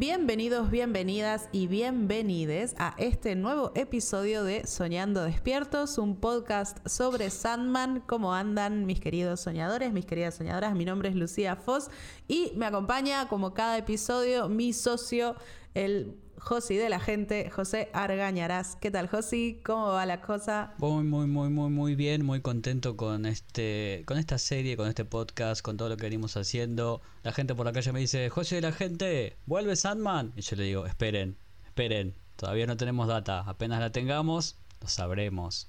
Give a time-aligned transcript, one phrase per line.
[0.00, 8.02] bienvenidos, bienvenidas y bienvenides a este nuevo episodio de Soñando Despiertos, un podcast sobre Sandman.
[8.06, 10.74] ¿Cómo andan mis queridos soñadores, mis queridas soñadoras?
[10.74, 11.90] Mi nombre es Lucía Foss
[12.26, 15.36] y me acompaña como cada episodio mi socio,
[15.74, 18.76] el Josi de la gente, José Argañarás.
[18.76, 19.60] ¿Qué tal, Josi?
[19.62, 20.72] ¿Cómo va la cosa?
[20.78, 25.04] Muy, muy, muy, muy, muy bien, muy contento con este, con esta serie, con este
[25.04, 27.02] podcast, con todo lo que venimos haciendo.
[27.22, 30.32] La gente por la calle me dice, José de la gente, ¿vuelve Sandman?
[30.34, 35.68] Y yo le digo, esperen, esperen, todavía no tenemos data, apenas la tengamos, lo sabremos.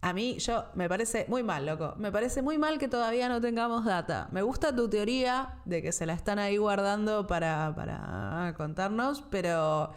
[0.00, 1.94] A mí, yo, me parece muy mal, loco.
[1.98, 4.28] Me parece muy mal que todavía no tengamos data.
[4.30, 9.90] Me gusta tu teoría de que se la están ahí guardando para, para contarnos, pero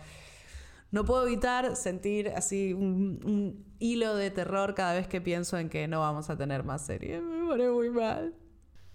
[0.91, 5.87] no puedo evitar sentir así un, hilo de terror cada vez que pienso en que
[5.87, 7.21] no vamos a tener más series.
[7.21, 8.33] Me parece muy mal.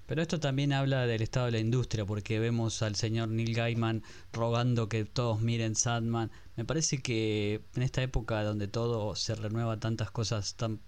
[0.07, 4.03] Pero esto también habla del estado de la industria, porque vemos al señor Neil Gaiman
[4.33, 6.31] rogando que todos miren Sandman.
[6.57, 10.81] Me parece que en esta época donde todo se renueva, tantas cosas tan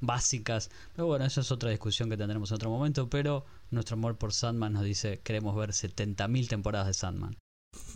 [0.00, 0.70] básicas.
[0.94, 3.08] Pero bueno, eso es otra discusión que tendremos en otro momento.
[3.08, 7.36] Pero nuestro amor por Sandman nos dice queremos ver 70.000 temporadas de Sandman.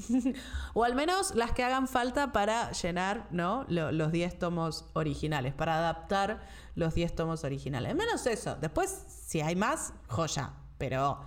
[0.74, 3.64] o al menos las que hagan falta para llenar ¿no?
[3.69, 7.94] los 10 tomos originales, para adaptar los 10 tomos originales.
[7.94, 8.56] Menos eso.
[8.60, 10.54] Después, si hay más, joya.
[10.78, 11.20] Pero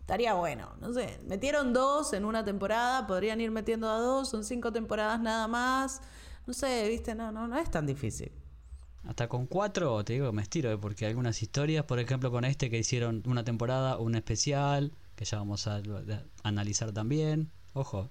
[0.00, 0.74] estaría bueno.
[0.80, 5.20] No sé, metieron dos en una temporada, podrían ir metiendo a dos, son cinco temporadas
[5.20, 6.02] nada más.
[6.46, 8.32] No sé, viste, no, no, no es tan difícil.
[9.06, 10.78] Hasta con cuatro, te digo, me estiro, ¿eh?
[10.78, 15.38] porque algunas historias, por ejemplo, con este que hicieron una temporada, un especial, que ya
[15.38, 15.80] vamos a,
[16.42, 17.50] analizar también.
[17.72, 18.10] Ojo.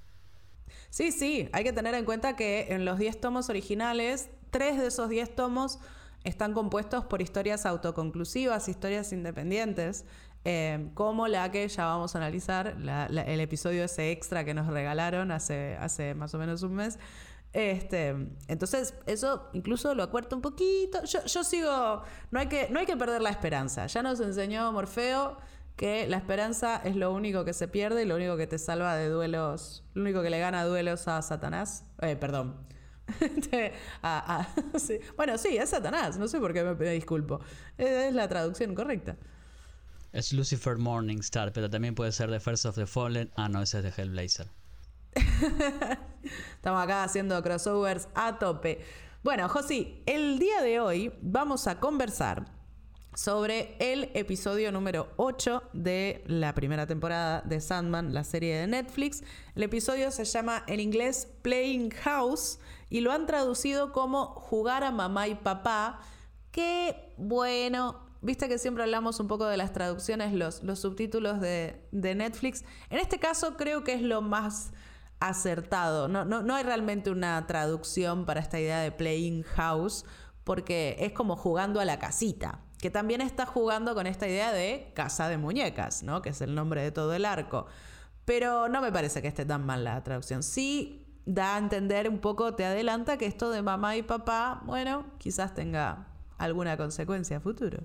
[0.89, 4.87] Sí, sí, hay que tener en cuenta que en los 10 tomos originales, tres de
[4.87, 5.79] esos 10 tomos
[6.23, 10.05] están compuestos por historias autoconclusivas, historias independientes,
[10.45, 15.31] eh, como la que ya vamos a analizar, el episodio ese extra que nos regalaron
[15.31, 16.97] hace, hace más o menos un mes,
[17.51, 18.15] este,
[18.47, 21.03] entonces, eso incluso lo acuerto un poquito.
[21.03, 22.03] Yo, sigo.
[22.31, 23.87] No hay, que, no hay que perder la esperanza.
[23.87, 25.37] Ya nos enseñó Morfeo
[25.75, 28.95] que la esperanza es lo único que se pierde y lo único que te salva
[28.95, 29.83] de duelos.
[29.93, 31.85] Lo único que le gana duelos a Satanás.
[32.01, 32.55] Eh, perdón.
[33.19, 33.73] Este,
[35.17, 36.19] bueno, sí, es Satanás.
[36.19, 37.39] No sé por qué me, disculpo.
[37.75, 39.17] Es, la traducción correcta.
[40.11, 43.31] Es Lucifer Morningstar, pero también puede ser The First of the Fallen.
[43.35, 44.51] Ah, no, ese es de Hellblazer.
[46.55, 48.83] Estamos acá haciendo crossovers a tope.
[49.23, 52.45] Bueno, Josi, el día de hoy vamos a conversar
[53.15, 59.23] sobre el episodio número 8 de la primera temporada de Sandman, la serie de Netflix.
[59.55, 62.59] El episodio se llama en inglés Playing House
[62.89, 65.99] y lo han traducido como jugar a mamá y papá,
[66.51, 71.87] que bueno, viste que siempre hablamos un poco de las traducciones, los, los subtítulos de,
[71.91, 72.63] de Netflix.
[72.89, 74.71] En este caso creo que es lo más
[75.19, 76.07] acertado.
[76.07, 80.05] No, no, no hay realmente una traducción para esta idea de playing house,
[80.43, 84.91] porque es como jugando a la casita, que también está jugando con esta idea de
[84.95, 86.21] casa de muñecas, ¿no?
[86.21, 87.67] que es el nombre de todo el arco.
[88.25, 90.43] Pero no me parece que esté tan mal la traducción.
[90.43, 95.05] Sí da a entender un poco, te adelanta que esto de mamá y papá, bueno,
[95.17, 96.07] quizás tenga
[96.37, 97.83] alguna consecuencia a futuro.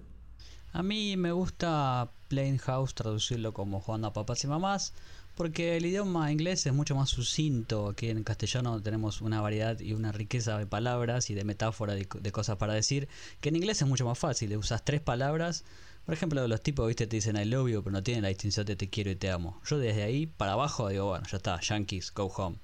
[0.74, 4.92] A mí me gusta Playing House traducirlo como jugando a papás y mamás,
[5.36, 7.90] porque el idioma inglés es mucho más sucinto.
[7.90, 12.32] Aquí en castellano tenemos una variedad y una riqueza de palabras y de metáforas de,
[12.32, 13.06] cosas para decir.
[13.40, 14.56] Que en inglés es mucho más fácil.
[14.56, 15.64] Usas tres palabras.
[16.06, 18.66] Por ejemplo, los tipos, viste, te dicen I love you, pero no tienen la distinción
[18.66, 19.60] de te quiero y te amo.
[19.64, 22.58] Yo desde ahí para abajo digo, bueno, ya está, Yankees, go home.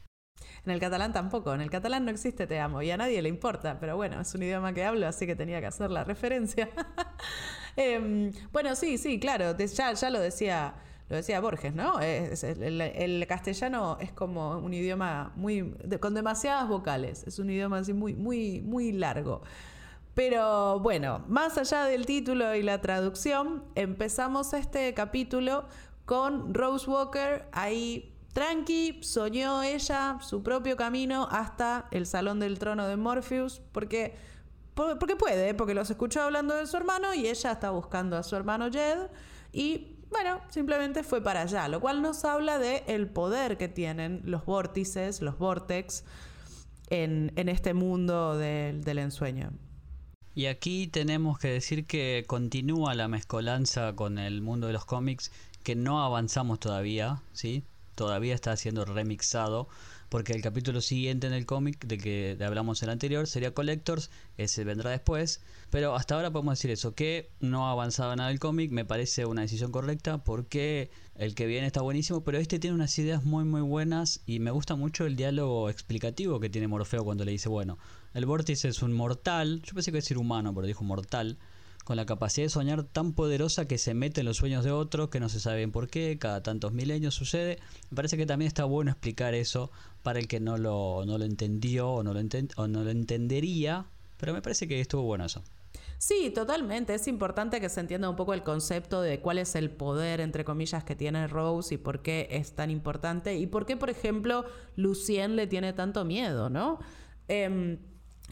[0.65, 3.29] En el catalán tampoco, en el catalán no existe te amo y a nadie le
[3.29, 6.71] importa, pero bueno, es un idioma que hablo, así que tenía que hacer la referencia.
[7.77, 10.75] Em, bueno, sí, sí, claro, ya, ya lo decía
[11.11, 11.99] lo decía Borges, ¿no?
[11.99, 18.15] el, castellano es como un idioma muy con demasiadas vocales, es un idioma así muy,
[18.15, 19.43] muy, muy largo.
[20.15, 25.65] Pero bueno, más allá del título y la traducción, empezamos este capítulo
[26.05, 32.87] con Rose Walker ahí tranqui, soñó ella su propio camino hasta el salón del trono
[32.87, 34.15] de Morpheus, porque,
[34.99, 38.37] porque puede, porque los escuchó hablando de su hermano y ella está buscando a su
[38.37, 39.09] hermano Jed
[39.53, 44.23] y bueno, simplemente fue para allá, lo cual nos habla de el poder que tienen
[44.25, 46.05] los vórtices, los vortex,
[46.91, 49.53] en, este mundo del, del ensueño.
[50.35, 55.31] Y aquí tenemos que decir que continúa la mezcolanza con el mundo de los cómics,
[55.63, 57.65] que no avanzamos todavía, ¿sí?
[57.95, 59.69] Todavía está siendo remixado.
[60.11, 64.11] Porque el capítulo siguiente en el cómic del que hablamos en el anterior sería Collectors,
[64.37, 65.41] ese vendrá después,
[65.71, 69.25] pero hasta ahora podemos decir eso, que no ha avanzado nada el cómic, me parece
[69.25, 73.45] una decisión correcta porque el que viene está buenísimo, pero este tiene unas ideas muy
[73.45, 77.49] muy buenas y me gusta mucho el diálogo explicativo que tiene Morfeo cuando le dice,
[77.49, 77.79] bueno,
[78.13, 81.39] el vórtice es un mortal, yo pensé que iba a decir humano, pero dijo mortal,
[81.91, 85.09] con la capacidad de soñar tan poderosa que se mete en los sueños de otros,
[85.09, 87.59] que no se sabe bien por qué, cada tantos milenios sucede.
[87.91, 89.73] Me parece que también está bueno explicar eso
[90.05, 92.21] para el que no lo, no lo entendió o no lo,
[92.55, 93.87] o no lo entendería,
[94.19, 95.43] pero me parece que estuvo bueno eso.
[95.99, 96.95] Sí, totalmente.
[96.95, 100.45] Es importante que se entienda un poco el concepto de cuál es el poder, entre
[100.45, 104.45] comillas, que tiene Rose y por qué es tan importante y por qué, por ejemplo,
[104.77, 106.79] Lucien le tiene tanto miedo, ¿no?
[107.27, 107.79] Em,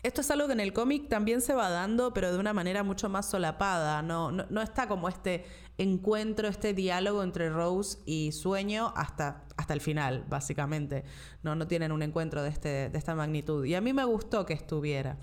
[0.02, 2.82] esto es algo que en el cómic también se va dando, pero de una manera
[2.82, 4.02] mucho más solapada.
[4.02, 5.44] No, no, está como este
[5.76, 11.04] encuentro, este diálogo entre Rose y Sueño hasta, hasta el final, básicamente.
[11.42, 13.64] No, no tienen un encuentro de, este, de esta magnitud.
[13.64, 15.18] Y a mí me gustó que estuviera.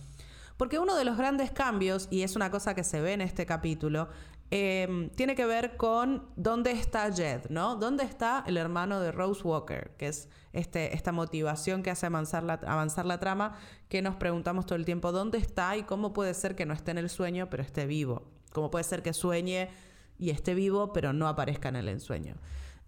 [0.58, 3.46] Porque uno de los grandes cambios, y es una cosa que se ve en este
[3.46, 4.10] capítulo,
[4.52, 7.76] Em, tiene que ver con dónde está Jed, ¿no?
[7.76, 9.92] ¿Dónde está el hermano de Rose Walker?
[9.98, 13.58] Que es este, esta motivación que hace avanzar la, trama,
[13.90, 16.92] que nos preguntamos todo el tiempo, ¿dónde está y cómo puede ser que no esté
[16.92, 18.24] en el sueño, pero esté vivo?
[18.54, 19.70] ¿Cómo puede ser que sueñe
[20.20, 22.36] y esté vivo, pero no aparezca en el ensueño?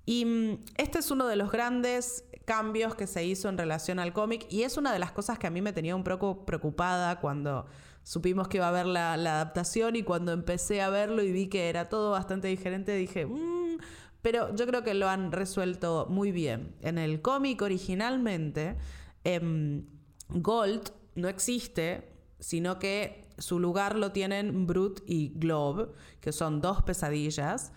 [0.06, 4.14] Y mm, este es uno de los grandes cambios que se hizo en relación al
[4.14, 7.20] cómic y es una de las cosas que a mí me tenía un poco preocupada
[7.20, 7.66] cuando
[8.08, 11.68] supimos que iba a haber la, adaptación y cuando empecé a verlo y vi que
[11.68, 13.80] era todo bastante diferente, dije, mm",
[14.22, 16.74] pero yo creo que lo han resuelto muy bien.
[16.82, 18.78] En el cómic originalmente,
[19.26, 19.86] em,
[20.30, 22.10] Gold no existe,
[22.40, 25.90] sino que su lugar lo tienen Brute y Globe,
[26.22, 27.74] que son dos pesadillas.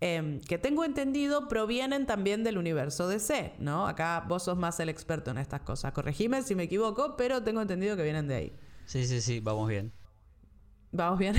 [0.00, 3.86] Em, que tengo entendido provienen también del universo DC, ¿no?
[3.86, 5.92] Acá vos sos más el experto en estas cosas.
[5.92, 8.52] Corregime si me equivoco, pero tengo entendido que vienen de ahí.
[8.86, 9.92] Sí, sí, sí, vamos bien.
[10.94, 11.34] Vamos bien.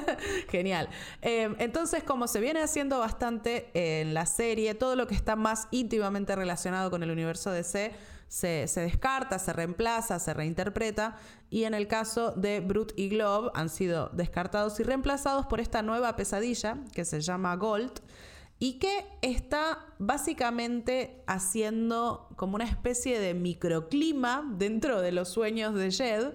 [0.50, 0.88] Genial.
[1.20, 5.66] Em, entonces, como se viene haciendo bastante en la serie, todo lo que está más
[5.72, 7.92] íntimamente relacionado con el universo DC
[8.28, 11.16] se, se, descarta, se reemplaza, se reinterpreta.
[11.50, 15.82] Y en el caso de Brute y Globe han sido descartados y reemplazados por esta
[15.82, 18.00] nueva pesadilla que se llama Gold
[18.60, 25.90] y que está básicamente haciendo como una especie de microclima dentro de los sueños de
[25.90, 26.34] Jed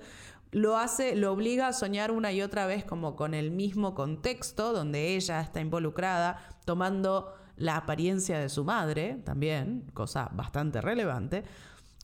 [0.56, 4.72] lo hace, lo obliga a soñar una y otra vez como con el mismo contexto
[4.72, 11.44] donde ella está involucrada, tomando la apariencia de su madre, también, cosa bastante relevante,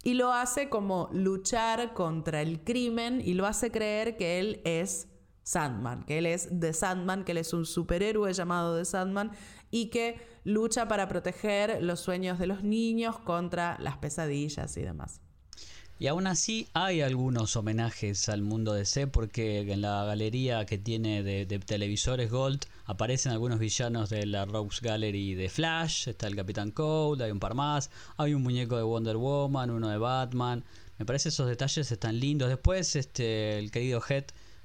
[0.04, 5.08] y lo hace como luchar contra el crimen y lo hace creer que él es
[5.44, 9.32] Sandman, que él es The Sandman, que él es un superhéroe llamado The Sandman
[9.70, 15.22] y que lucha para proteger los sueños de los niños contra las pesadillas y demás.
[16.02, 20.80] Y aún así hay algunos homenajes al mundo de C porque en la galería que
[20.80, 26.36] tiene de, televisores Gold aparecen algunos villanos de la Rose Gallery de Flash, está el
[26.36, 30.64] Capitán Cold, hay un par más, hay un muñeco de Wonder Woman, uno de Batman.
[30.98, 32.50] Me parece esos detalles están lindos.
[32.50, 34.02] Después este el querido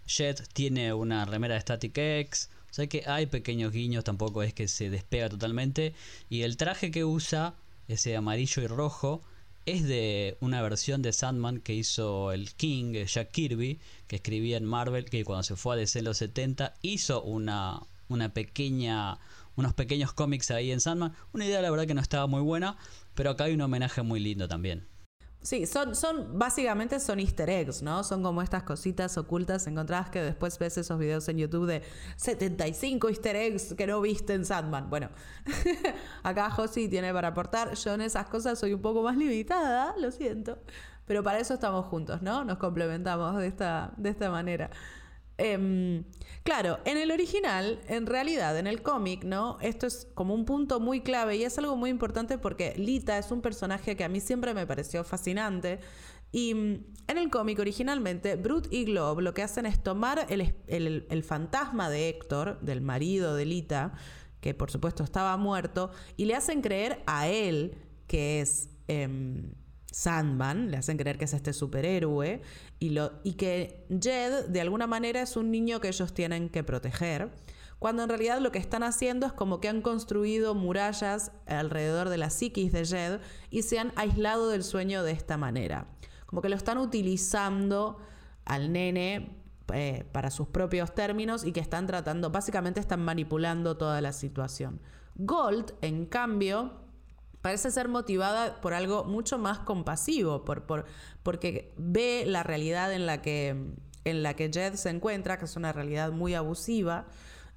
[0.06, 2.48] Jet tiene una remera de Static X.
[2.70, 5.92] O sea que hay pequeños guiños, tampoco es que se despega totalmente.
[6.30, 7.52] Y el traje que usa,
[7.88, 9.22] ese amarillo y rojo,
[9.66, 14.64] es de una versión de Sandman que hizo el King, Jack Kirby, que escribía en
[14.64, 19.18] Marvel, que cuando se fue a DC los 70 hizo una, una pequeña,
[19.56, 21.14] unos pequeños cómics ahí en Sandman.
[21.32, 22.76] Una idea la verdad que no estaba muy buena,
[23.14, 24.86] pero acá hay un homenaje muy lindo también.
[25.46, 25.94] Sí, son,
[26.36, 28.02] básicamente son easter eggs, ¿no?
[28.02, 31.82] Son como estas cositas ocultas encontradas que después ves esos videos en YouTube de
[32.16, 34.90] 75 easter eggs que no viste en Sandman.
[34.90, 35.08] Bueno,
[36.24, 37.74] acá Josi tiene para aportar.
[37.74, 40.58] Yo en esas cosas soy un poco más limitada, lo siento.
[41.06, 42.42] Pero para eso estamos juntos, ¿no?
[42.42, 44.70] Nos complementamos de esta, de esta manera.
[45.38, 46.04] Em,
[46.44, 49.58] claro, en el original, en realidad, en el cómic, ¿no?
[49.60, 53.30] Esto es como un punto muy clave y es algo muy importante porque Lita es
[53.30, 55.80] un personaje que a mí siempre me pareció fascinante.
[56.32, 61.22] Y mm, en el cómic originalmente, Brute y Globe lo que hacen es tomar el,
[61.22, 63.92] fantasma de Héctor, del marido de Lita,
[64.40, 67.76] que por supuesto estaba muerto, y le hacen creer a él
[68.06, 68.70] que es...
[68.88, 69.52] Em,
[69.96, 72.42] Sandman, le hacen creer que es este superhéroe
[72.78, 76.62] y, lo, y que Jed de alguna manera es un niño que ellos tienen que
[76.62, 77.30] proteger,
[77.78, 82.18] cuando en realidad lo que están haciendo es como que han construido murallas alrededor de
[82.18, 85.86] la psiquis de Jed y se han aislado del sueño de esta manera.
[86.26, 87.96] Como que lo están utilizando
[88.44, 89.34] al nene
[89.72, 94.78] eh, para sus propios términos y que están tratando, básicamente están manipulando toda la situación.
[95.14, 96.85] Gold, en cambio,
[97.46, 100.84] parece ser motivada por algo mucho más compasivo, por, por,
[101.22, 103.50] porque ve la realidad en la, que,
[104.02, 107.06] en la que Jed se encuentra, que es una realidad muy abusiva,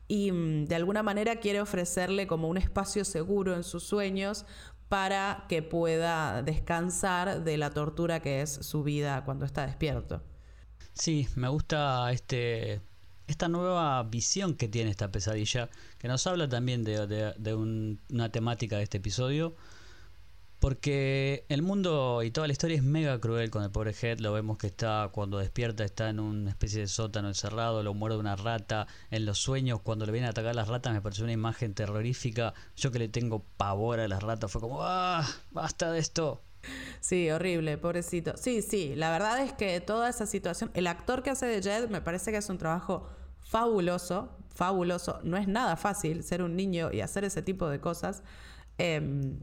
[0.08, 4.46] y mm, de alguna manera quiere ofrecerle como un espacio seguro en sus sueños
[4.89, 10.22] para que pueda descansar de la tortura que es su vida cuando está despierto.
[10.93, 12.79] Sí, me gusta este
[13.29, 15.69] esta nueva visión que tiene esta pesadilla,
[16.00, 17.53] que nos habla también de,
[18.10, 19.55] una temática de este episodio,
[20.60, 24.34] porque el mundo y toda la historia es mega cruel con el pobre Head, lo
[24.34, 28.36] vemos que está cuando despierta, está en una especie de sótano encerrado, lo muerde una
[28.36, 31.74] rata, en los sueños cuando le vienen a atacar las ratas me pareció una imagen
[31.74, 35.25] terrorífica, yo que le tengo pavor a las ratas, fue como, ¡ah!
[35.51, 36.42] ¡Basta de esto!
[37.00, 38.36] Sí, horrible, pobrecito.
[38.36, 41.89] Sí, sí, la verdad es que toda esa situación, el actor que hace de Jed
[41.89, 43.08] me parece que es un trabajo
[43.39, 45.22] fabuloso, fabuloso.
[45.24, 48.24] No es nada fácil ser un niño y hacer ese tipo de cosas.
[48.78, 49.38] Eh,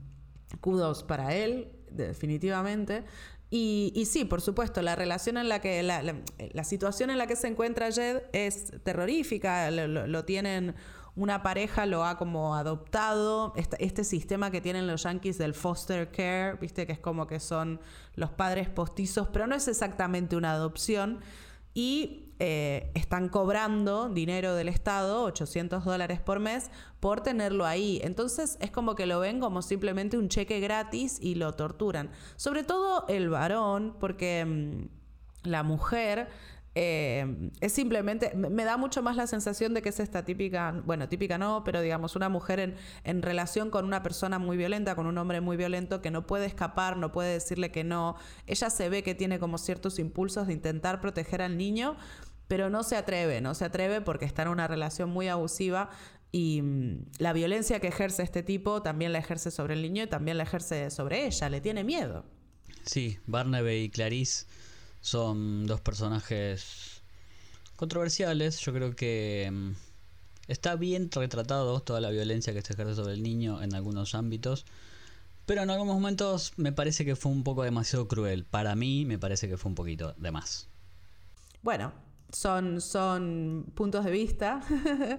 [0.60, 3.04] kudos para él, definitivamente.
[3.48, 7.46] Y, sí, por supuesto, la relación en la que, la, situación en la que se
[7.46, 10.74] encuentra Jed es terrorífica, lo, tienen,
[11.14, 16.10] una pareja lo ha como adoptado, este, este, sistema que tienen los yankees del foster
[16.10, 17.80] care, viste que es como que son
[18.14, 21.20] los padres postizos, pero no es exactamente una adopción,
[21.72, 28.00] y eh, están cobrando dinero del Estado, 800 dólares por mes, por tenerlo ahí.
[28.02, 32.10] Entonces es como que lo ven como simplemente un cheque gratis y lo torturan.
[32.36, 36.28] Sobre todo el varón, porque mm, la mujer
[36.78, 41.08] eh, es simplemente, me da mucho más la sensación de que es esta típica, bueno,
[41.08, 45.06] típica no, pero digamos una mujer en, en, relación con una persona muy violenta, con
[45.06, 48.16] un hombre muy violento que no puede escapar, no puede decirle que no.
[48.46, 51.96] Ella se ve que tiene como ciertos impulsos de intentar proteger al niño,
[52.46, 55.88] pero no se atreve, no se atreve porque está en una relación muy abusiva
[56.30, 60.08] y mm, la violencia que ejerce este tipo también la ejerce sobre el niño y
[60.08, 62.26] también la ejerce sobre ella, le tiene miedo.
[62.84, 64.44] Sí, Barnaby y Clarice
[65.06, 67.00] son dos personajes
[67.76, 68.58] controversiales.
[68.58, 69.70] Yo creo que mm,
[70.48, 74.66] está bien retratado toda la violencia que se ejerce sobre el niño en algunos ámbitos.
[75.46, 78.44] Pero en algunos momentos me parece que fue un poco demasiado cruel.
[78.44, 80.68] Para mí me parece que fue un poquito de más.
[81.62, 81.92] Bueno,
[82.32, 84.60] son, son puntos de vista.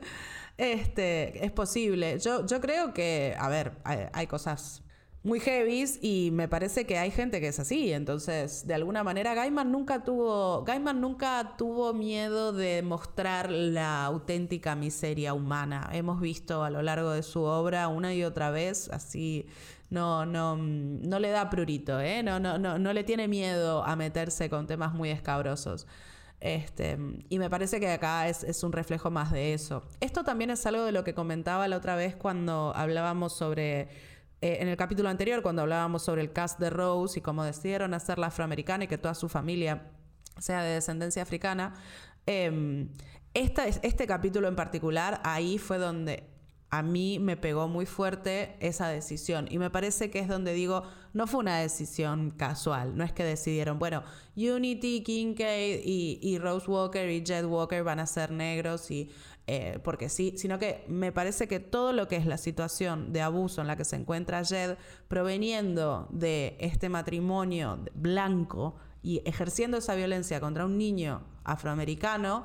[0.57, 2.19] este, es posible.
[2.19, 4.83] Yo, yo creo que, a ver, hay cosas
[5.23, 7.91] muy heavies y me parece que hay gente que es así.
[7.91, 14.75] Entonces, de alguna manera, Gaiman nunca tuvo, Gaiman nunca tuvo miedo de mostrar la auténtica
[14.75, 15.89] miseria humana.
[15.91, 19.47] Hemos visto a lo largo de su obra una y otra vez, así
[19.89, 22.23] no, no, no le da prurito, ¿eh?
[22.23, 25.87] no, no, no, no le tiene miedo a meterse con temas muy escabrosos.
[26.39, 29.83] Este, y me parece que acá es, es, un reflejo más de eso.
[30.01, 33.89] Esto también es algo de lo que comentaba la otra vez cuando hablábamos sobre
[34.41, 37.93] eh, en el capítulo anterior, cuando hablábamos sobre el cast de Rose y cómo decidieron
[37.93, 39.91] hacerla afroamericana y que toda su familia
[40.37, 41.73] sea de descendencia africana,
[42.25, 42.87] eh,
[43.33, 46.23] este capítulo en particular, ahí fue donde
[46.69, 49.47] a mí me pegó muy fuerte esa decisión.
[49.49, 52.97] Y me parece que es donde digo, no fue una decisión casual.
[52.97, 54.03] No es que decidieron, bueno,
[54.35, 59.09] Unity, Kincaid y, y Rose Walker y Jed Walker van a ser negros y
[59.49, 63.21] eh, porque sí, sino que me parece que todo lo que es la situación de
[63.21, 64.77] abuso en la que se encuentra Jed,
[65.07, 72.43] proveniendo de este matrimonio blanco y ejerciendo esa violencia contra un niño afroamericano,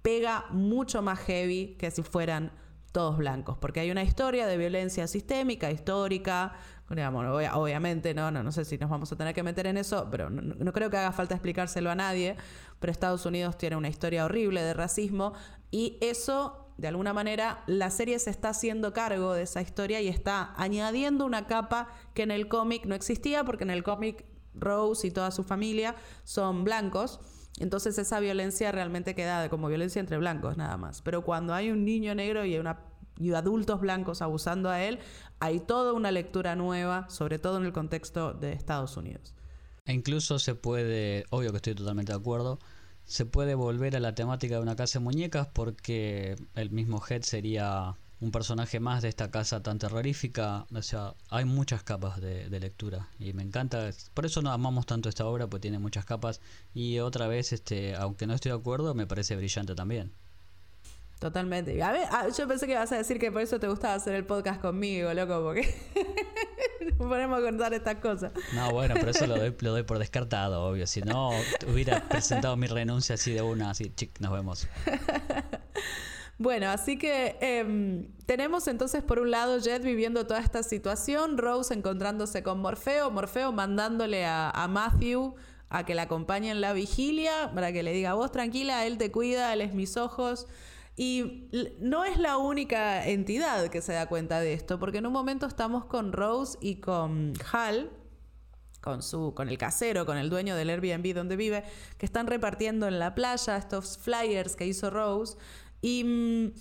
[0.00, 2.52] pega mucho más heavy que si fueran
[2.90, 6.54] todos blancos, porque hay una historia de violencia sistémica, histórica,
[6.88, 10.08] digamos, obviamente, no, no, no sé si nos vamos a tener que meter en eso,
[10.10, 12.36] pero no, creo que haga falta explicárselo a nadie,
[12.80, 15.34] pero Estados Unidos tiene una historia horrible de racismo
[15.70, 20.08] y eso, de alguna manera, la serie se está haciendo cargo de esa historia y
[20.08, 24.24] está añadiendo una capa que en el cómic no existía, porque en el cómic
[24.54, 27.20] Rose y toda su familia son blancos.
[27.58, 31.02] Entonces esa violencia realmente queda como violencia entre blancos nada más.
[31.02, 32.80] Pero cuando hay un niño negro y, una,
[33.18, 34.98] y adultos blancos abusando a él,
[35.40, 39.34] hay toda una lectura nueva, sobre todo en el contexto de Estados Unidos.
[39.84, 42.58] E incluso se puede, obvio que estoy totalmente de acuerdo,
[43.10, 47.22] se puede volver a la temática de una casa de muñecas porque el mismo Head
[47.22, 50.66] sería un personaje más de esta casa tan terrorífica.
[50.72, 53.90] O sea, hay muchas capas de, lectura y me encanta.
[54.14, 56.40] Por eso no amamos tanto esta obra, porque tiene muchas capas.
[56.72, 60.12] Y otra vez, este, aunque no estoy de acuerdo, me parece brillante también.
[61.20, 61.82] Totalmente.
[61.82, 64.14] A ver, ah, yo pensé que ibas a decir que por eso te gustaba hacer
[64.14, 65.74] el podcast conmigo, loco, porque
[66.98, 68.32] ponemos a contar estas cosas.
[68.54, 70.86] No, bueno, pero eso lo doy, lo doy por descartado, obvio.
[70.86, 71.30] Si no,
[71.70, 74.66] hubiera presentado mi renuncia así de una, así, chic, nos vemos.
[76.38, 81.74] Bueno, así que em, tenemos entonces por un lado Jet viviendo toda esta situación, Rose
[81.74, 85.34] encontrándose con Morfeo, Morfeo mandándole a, a Matthew
[85.68, 89.12] a que la acompañe en la vigilia para que le diga, vos tranquila, él te
[89.12, 90.46] cuida, él es mis ojos.
[91.02, 91.48] Y
[91.80, 95.46] no es la única entidad que se da cuenta de esto, porque en un momento
[95.46, 97.88] estamos con Rose y con Hal,
[98.82, 101.64] con, su, con el casero, con el dueño del Airbnb donde vive,
[101.96, 105.38] que están repartiendo en la playa estos flyers que hizo Rose.
[105.80, 106.52] Y mm,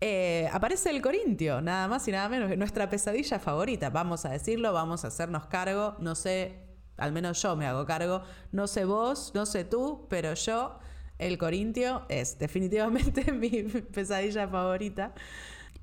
[0.00, 4.72] eh, aparece el Corintio, nada más y nada menos, nuestra pesadilla favorita, vamos a decirlo,
[4.72, 6.64] vamos a hacernos cargo, no sé,
[6.96, 10.78] al menos yo me hago cargo, no sé vos, no sé tú, pero yo,
[11.18, 15.14] el Corintio es definitivamente mi pesadilla favorita.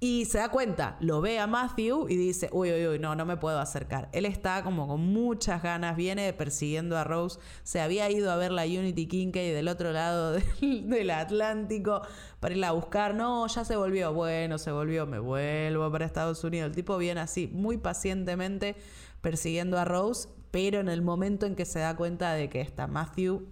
[0.04, 3.24] Y se da cuenta, lo ve a Matthew y dice, uy, uy, uy, no, no
[3.24, 4.10] me puedo acercar.
[4.14, 8.52] Él está como con muchas ganas, viene persiguiendo a Rose, se había ido a ver
[8.52, 12.02] la Unity Kincaid del otro lado del, Atlántico
[12.40, 13.14] para irla a buscar.
[13.14, 16.70] No, ya se volvió, bueno, se volvió, me vuelvo para Estados Unidos.
[16.70, 18.78] El tipo viene así, muy pacientemente
[19.22, 22.88] persiguiendo a Rose, pero en el momento en que se da cuenta de que está
[22.88, 23.48] Matthew,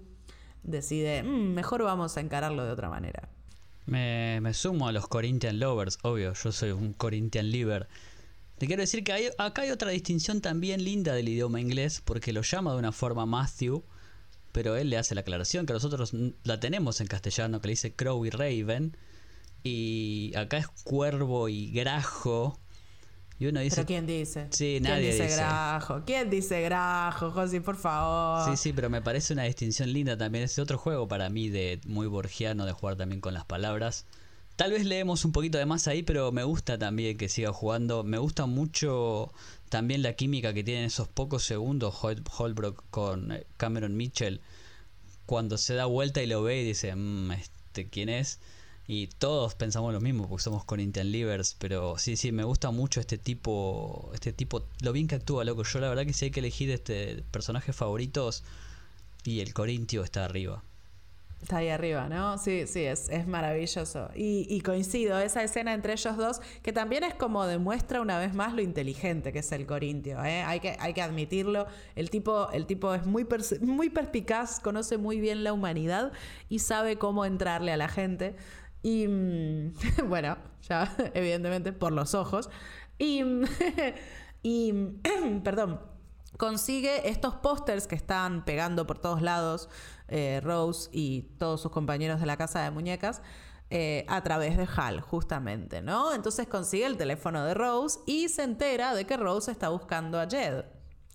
[0.63, 3.29] decide, mm, mejor vamos a encararlo de otra manera.
[3.85, 7.87] Me, sumo a los Corinthian Lovers, obvio, yo soy un Corinthian Liver.
[8.59, 12.41] Te quiero decir que acá hay otra distinción también linda del idioma inglés, porque lo
[12.41, 13.83] llama de una forma Matthew,
[14.51, 16.13] pero él le hace la aclaración que nosotros
[16.43, 18.95] la tenemos en castellano, que le dice Crow y Raven,
[19.63, 22.59] y acá es cuervo y grajo,
[23.39, 23.77] y uno dice.
[23.77, 24.47] ¿Pero quién dice?
[24.51, 26.01] Sí, nadie ¿Quién dice, grajo?
[26.05, 28.49] ¿Quién dice grajo, José, por favor?
[28.49, 30.43] Sí, sí, pero me parece una distinción linda también.
[30.43, 34.05] Es otro juego para mí de muy borgiano de jugar también con las palabras.
[34.57, 38.03] Tal vez leemos un poquito de más ahí, pero me gusta también que siga jugando.
[38.03, 39.31] Me gusta mucho
[39.69, 44.41] también la química que tienen esos pocos segundos Holbrook con eh, Cameron Mitchell.
[45.25, 48.41] Cuando se da vuelta y lo ve y dice, mmm, este, ¿quién es?
[48.91, 52.99] Y todos pensamos lo mismo porque somos Corinthian Livers, pero sí, sí, me gusta mucho
[52.99, 55.61] este tipo, este tipo, lo bien que actúa, loco.
[55.61, 58.43] Yo la verdad que si hay que elegir este personajes favoritos
[59.23, 60.63] y el Corintio está arriba.
[61.39, 62.39] Está ahí arriba, ¿no?
[62.39, 64.09] Sí, sí, es, es maravilloso.
[64.15, 68.53] Y, coincido, esa escena entre ellos dos, que también es como demuestra una vez más
[68.53, 70.41] lo inteligente que es el Corintio, ¿eh?
[70.41, 71.67] hay, que, hay que admitirlo.
[71.95, 73.25] El tipo, el tipo es muy,
[73.61, 76.11] muy perspicaz, conoce muy bien la humanidad
[76.49, 78.35] y sabe cómo entrarle a la gente.
[78.81, 79.73] Y mm,
[80.07, 80.37] bueno,
[80.67, 82.49] ya evidentemente por los ojos.
[82.97, 83.23] Y,
[84.43, 84.73] y
[85.43, 85.81] perdón,
[86.37, 89.69] consigue estos pósters que están pegando por todos lados
[90.07, 93.21] eh, Rose y todos sus compañeros de la casa de muñecas.
[93.71, 96.15] Eh, a través de Hal, justamente, ¿no?
[96.15, 100.27] Entonces consigue el teléfono de Rose y se entera de que Rose está buscando a
[100.27, 100.65] Jed,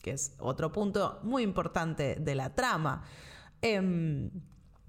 [0.01, 3.03] que es otro punto muy importante de la trama.
[3.61, 4.31] Em,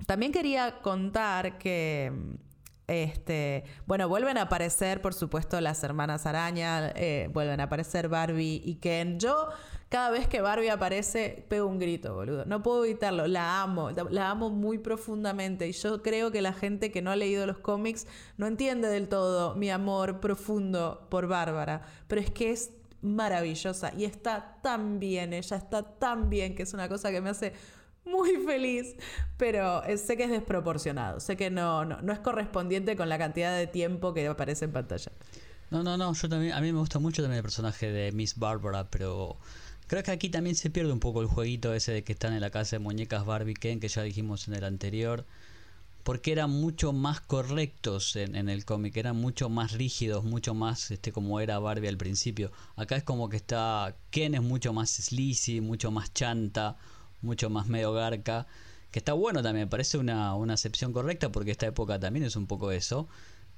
[0.05, 2.11] también quería contar que
[2.87, 8.61] este, bueno, vuelven a aparecer, por supuesto, las hermanas araña, eh, vuelven a aparecer Barbie
[8.63, 9.19] y Ken.
[9.19, 9.49] Yo,
[9.89, 12.45] cada vez que Barbie aparece, pego un grito, boludo.
[12.45, 15.67] No puedo evitarlo, la amo, la amo muy profundamente.
[15.67, 19.09] Y yo creo que la gente que no ha leído los cómics no entiende del
[19.09, 21.81] todo mi amor profundo por Bárbara.
[22.07, 22.71] Pero es que es
[23.01, 27.29] maravillosa y está tan bien, ella está tan bien, que es una cosa que me
[27.29, 27.53] hace
[28.05, 28.95] muy feliz,
[29.37, 33.57] pero eh, sé que es desproporcionado, sé que no, no, es correspondiente con la cantidad
[33.57, 35.11] de tiempo que aparece en pantalla.
[35.71, 38.37] No, no, no, yo también, a mí me gusta mucho también el personaje de Miss
[38.37, 39.37] Barbara, pero
[39.87, 42.41] creo que aquí también se pierde un poco el jueguito ese de que están en
[42.41, 45.25] la casa de muñecas Barbie Ken, que ya dijimos en el anterior,
[46.03, 50.91] porque eran mucho más correctos en, en el cómic, eran mucho más rígidos, mucho más
[50.91, 52.51] este como era Barbie al principio.
[52.75, 56.77] Acá es como que está, Ken es mucho más sleazy, mucho más chanta,
[57.25, 58.47] mucho más medio garca,
[58.91, 62.47] que está bueno también, parece una, una acepción correcta porque esta época también es un
[62.47, 63.07] poco eso.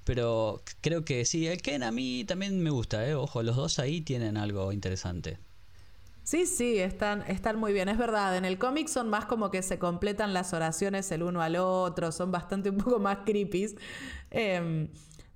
[0.04, 3.14] Pero creo que sí, el Ken a mí también me gusta, ¿eh?
[3.14, 5.38] ojo, los dos ahí tienen algo interesante.
[6.24, 8.36] Sí, sí, están, están muy bien, es verdad.
[8.36, 12.12] En el cómic son más como que se completan las oraciones el uno al otro,
[12.12, 13.76] son bastante un poco más creepy.
[14.32, 14.90] Em,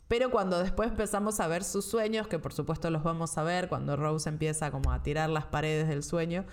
[0.07, 3.69] pero cuando después empezamos a ver sus sueños, que por supuesto los vamos a ver
[3.69, 6.45] cuando Rose empieza como a tirar las paredes del sueño,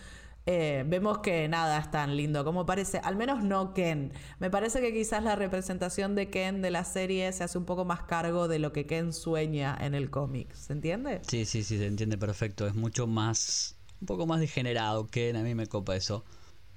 [0.50, 4.14] eh, vemos que nada es tan lindo como parece, al menos no Ken.
[4.38, 7.84] Me parece que quizás la representación de Ken de la serie se hace un poco
[7.84, 11.20] más cargo de lo que Ken sueña en el cómic, ¿se entiende?
[11.28, 15.42] Sí, sí, sí, se entiende perfecto, es mucho más, un poco más degenerado Ken, a
[15.42, 16.24] mí me copa eso.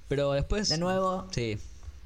[0.10, 0.68] Pero después...
[0.68, 1.28] De nuevo...
[1.32, 1.58] Sí.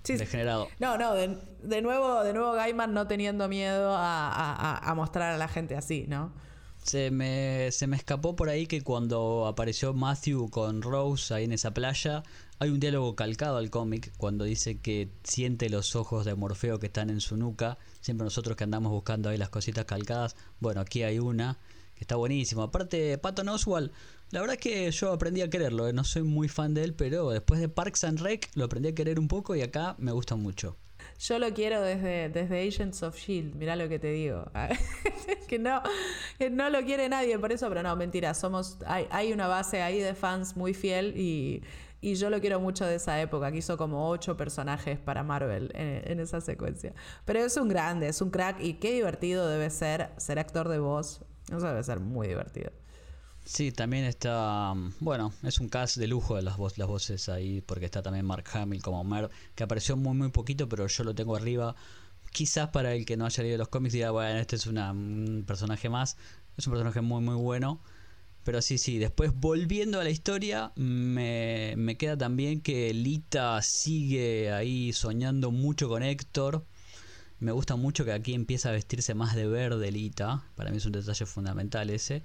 [0.04, 0.68] Degenerado.
[0.78, 5.48] No, no, de, nuevo, de nuevo Gaiman no teniendo miedo a, a mostrar a la
[5.48, 6.32] gente así, ¿no?
[6.86, 11.52] Se me, se me escapó por ahí que cuando apareció Matthew con Rose ahí en
[11.52, 12.22] esa playa,
[12.60, 16.86] hay un diálogo calcado al cómic cuando dice que siente los ojos de Morfeo que
[16.86, 17.80] están en su nuca.
[18.02, 20.36] Siempre nosotros que andamos buscando ahí las cositas calcadas.
[20.60, 21.58] Bueno, aquí hay una
[21.96, 22.66] que está buenísima.
[22.66, 23.92] Aparte, Patton Oswald,
[24.30, 25.88] la verdad es que yo aprendí a quererlo.
[25.88, 25.94] ¿eh?
[25.94, 28.96] No soy muy fan de él, pero después de Parks and Rec lo aprendí a
[28.96, 30.78] querer un poco y acá me gusta mucho.
[31.20, 34.52] Yo lo quiero desde, desde Agents of Shield, mirá lo que te digo.
[35.48, 35.82] que no,
[36.52, 40.00] no lo quiere nadie por eso, pero no, mentira, somos, hay, hay una base ahí
[40.00, 41.64] de fans muy fiel y,
[42.02, 45.72] y, yo lo quiero mucho de esa época, que hizo como ocho personajes para Marvel
[45.74, 46.94] en, en, esa secuencia.
[47.24, 50.80] Pero es un grande, es un crack y qué divertido debe ser ser actor de
[50.80, 51.22] voz.
[51.48, 52.72] Eso debe ser muy divertido.
[53.46, 57.86] Sí, también está, bueno, es un cast de lujo de las, las voces ahí, porque
[57.86, 61.36] está también Mark Hamill como Mer, que apareció muy muy poquito, pero yo lo tengo
[61.36, 61.76] arriba.
[62.32, 65.90] Quizás para el que no haya leído los cómics diga, bueno, este es un personaje
[65.90, 66.18] más,
[66.58, 67.82] es un personaje muy muy bueno.
[68.44, 74.52] Pero sí, sí, después volviendo a la historia, me, me queda también que Lita sigue
[74.52, 76.66] ahí soñando mucho con Héctor.
[77.40, 80.86] Me gusta mucho que aquí empieza a vestirse más de verde Lita, para mí es
[80.86, 82.24] un detalle fundamental ese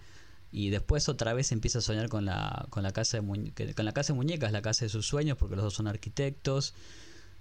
[0.52, 3.92] y después otra vez empieza a soñar con la, con la casa de con la
[3.92, 6.74] casa de muñecas, la casa de sus sueños, porque los dos son arquitectos.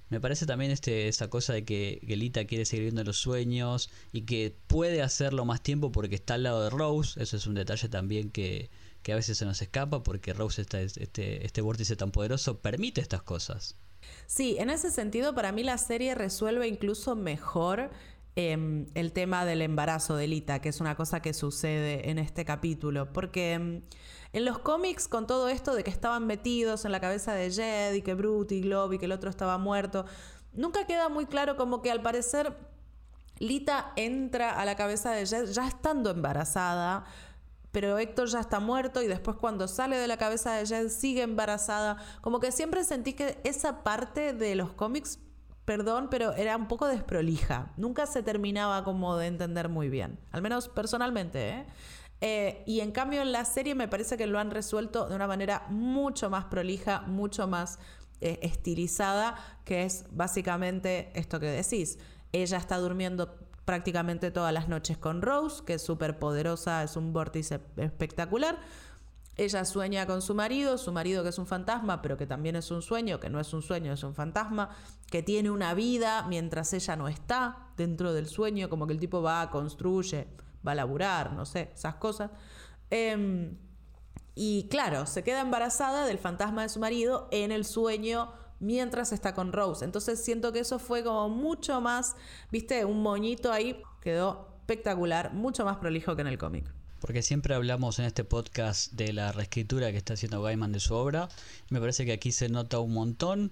[0.10, 4.22] Me parece también este, esa cosa de que, Lita quiere seguir viendo los sueños y
[4.22, 7.22] que puede hacerlo más tiempo porque está al lado de Rose.
[7.22, 8.72] Eso es un detalle también que,
[9.04, 13.02] que a veces se nos escapa porque Rose, está, este, este vórtice tan poderoso, permite
[13.02, 13.76] estas cosas.
[14.26, 17.92] Sí, en ese sentido para mí la serie resuelve incluso mejor
[18.36, 22.46] Em, el tema del embarazo de Lita, que es una cosa que sucede en este
[22.46, 23.12] capítulo.
[23.12, 23.82] Porque em,
[24.34, 27.94] en los cómics, con todo esto de que estaban metidos en la cabeza de Jed
[27.96, 30.06] y que Brute y Globe y que el otro estaba muerto,
[30.54, 32.56] nunca queda muy claro como que al parecer
[33.40, 37.06] Lita entra a la cabeza de Jed ya estando embarazada.
[37.72, 41.24] Pero Héctor ya está muerto y después cuando sale de la cabeza de Jed sigue
[41.24, 41.98] embarazada.
[42.22, 45.20] Como que siempre sentí que esa parte de los cómics
[45.70, 47.72] perdón, pero era un poco desprolija.
[47.78, 50.18] Nunca se terminaba como de entender muy bien.
[50.32, 51.66] Al menos personalmente, ¿eh?
[52.22, 55.28] Eh, y en cambio en la serie me parece que lo han resuelto de una
[55.28, 57.78] manera mucho más prolija, mucho más
[58.20, 62.00] eh, estilizada, que es básicamente esto que decís.
[62.32, 67.14] Ella está durmiendo prácticamente todas las noches con Rose, que es súper poderosa, es un
[67.14, 68.58] vórtice espectacular.
[69.38, 72.72] Ella sueña con su marido, su marido que es un fantasma, pero que también es
[72.72, 74.70] un sueño, que no es un sueño, es un fantasma,
[75.10, 79.22] que tiene una vida mientras ella no está dentro del sueño, como que el tipo
[79.22, 80.28] va, construye,
[80.68, 82.32] va a laburar, no sé, esas cosas.
[82.90, 83.58] Em,
[84.36, 89.34] y claro, se queda embarazada del fantasma de su marido en el sueño mientras está
[89.34, 89.86] con Rose.
[89.86, 92.16] Entonces siento que eso fue como mucho más,
[92.52, 96.79] viste, un moñito ahí, quedó espectacular, mucho más prolijo que en el cómic.
[97.00, 100.94] Porque siempre hablamos en este podcast de la reescritura que está haciendo Gaiman de su
[100.94, 101.30] obra.
[101.70, 103.52] Me parece que aquí se nota un montón.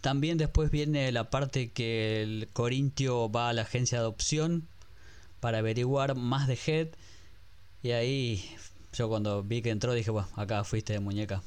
[0.00, 4.68] También después viene la parte que el Corintio va a la agencia de adopción
[5.40, 6.88] para averiguar más de Head.
[7.82, 8.44] Y ahí
[8.92, 11.42] yo cuando vi que entró dije, bueno, acá fuiste de muñeca.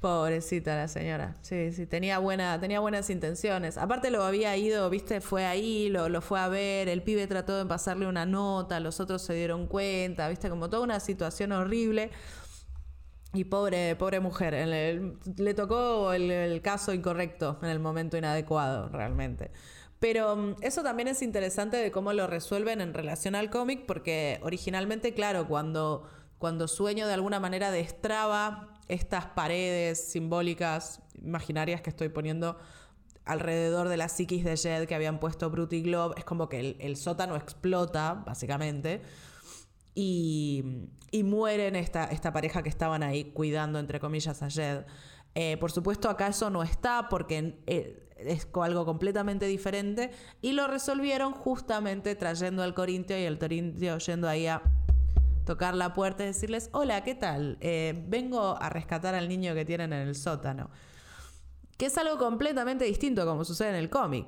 [0.00, 1.36] Pobrecita la señora.
[1.42, 3.76] Sí, sí, tenía, buena, tenía buenas intenciones.
[3.76, 7.58] Aparte lo había ido, viste, fue ahí, lo, lo, fue a ver, el pibe trató
[7.58, 12.10] de pasarle una nota, los otros se dieron cuenta, viste, como toda una situación horrible.
[13.34, 14.54] Y pobre, pobre mujer,
[15.36, 19.52] le tocó el, caso incorrecto en el momento inadecuado, realmente.
[20.00, 24.40] Pero mm, eso también es interesante de cómo lo resuelven en relación al cómic, porque
[24.42, 26.08] originalmente, claro, cuando,
[26.38, 32.58] cuando sueño de alguna manera destraba estas paredes simbólicas, imaginarias que estoy poniendo
[33.24, 36.76] alrededor de la psiquis de Jed que habían puesto Brute y Globe, es como que
[36.78, 39.02] el, sótano explota, básicamente,
[39.94, 44.84] y, y mueren esta, esta pareja que estaban ahí cuidando, entre comillas, a Jed.
[45.34, 50.10] Eh, por supuesto, acá eso no está porque eh, es algo completamente diferente
[50.42, 54.62] y lo resolvieron justamente trayendo al Corintio y el Corintio yendo ahí a
[55.44, 57.58] tocar la puerta y decirles, hola, ¿qué tal?
[57.60, 60.70] Eh, vengo a rescatar al niño que tienen en el sótano.
[61.76, 64.26] Que es algo completamente distinto como sucede en el cómic.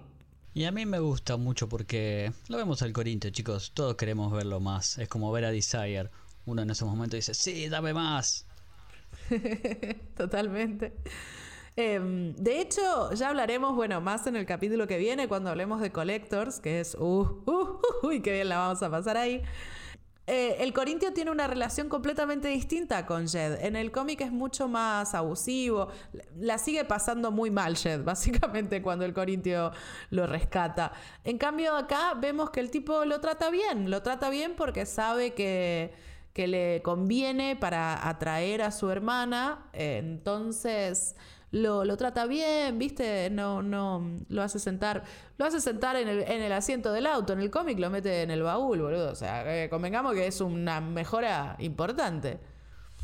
[0.54, 3.72] Y a mí me gusta mucho porque lo vemos al Corintio, chicos.
[3.74, 4.98] Todos queremos verlo más.
[4.98, 6.10] Es como ver a Desire.
[6.44, 8.46] Uno en ese momento dice, sí, dame más.
[10.16, 10.92] Totalmente.
[11.74, 15.90] Em, de hecho, ya hablaremos, bueno, más en el capítulo que viene, cuando hablemos de
[15.90, 19.42] Collectors, que es, uh, uh, uh uy, qué bien la vamos a pasar ahí.
[20.26, 23.64] Eh, el Corintio tiene una relación completamente distinta con Jed.
[23.64, 25.88] En el cómic es mucho más abusivo.
[26.38, 29.72] La sigue pasando muy mal Jed, básicamente, cuando el Corintio
[30.10, 30.92] lo rescata.
[31.24, 33.90] En cambio, acá vemos que el tipo lo trata bien.
[33.90, 35.92] Lo trata bien porque sabe que,
[36.32, 39.66] que le conviene para atraer a su hermana.
[39.72, 41.16] entonces
[41.52, 43.30] lo, lo, trata bien, ¿viste?
[43.30, 45.04] No, no, lo hace sentar,
[45.38, 48.22] lo hace sentar en el, en el asiento del auto, en el cómic lo mete
[48.22, 49.12] en el baúl, boludo.
[49.12, 52.40] O sea, convengamos que es una mejora importante.